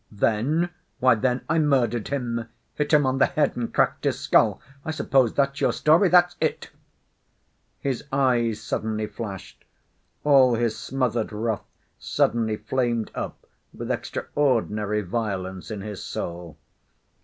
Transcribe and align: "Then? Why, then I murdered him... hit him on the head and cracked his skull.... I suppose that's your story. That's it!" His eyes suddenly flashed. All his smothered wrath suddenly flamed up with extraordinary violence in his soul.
"Then? 0.11 0.71
Why, 0.99 1.13
then 1.13 1.41
I 1.47 1.59
murdered 1.59 2.07
him... 2.07 2.49
hit 2.73 2.91
him 2.91 3.05
on 3.05 3.19
the 3.19 3.27
head 3.27 3.55
and 3.55 3.71
cracked 3.71 4.03
his 4.03 4.19
skull.... 4.19 4.59
I 4.83 4.89
suppose 4.89 5.31
that's 5.35 5.61
your 5.61 5.71
story. 5.71 6.09
That's 6.09 6.35
it!" 6.41 6.71
His 7.81 8.05
eyes 8.11 8.59
suddenly 8.59 9.05
flashed. 9.05 9.63
All 10.23 10.55
his 10.55 10.75
smothered 10.75 11.31
wrath 11.31 11.67
suddenly 11.99 12.57
flamed 12.57 13.11
up 13.13 13.45
with 13.75 13.91
extraordinary 13.91 15.01
violence 15.03 15.69
in 15.69 15.81
his 15.81 16.01
soul. 16.01 16.57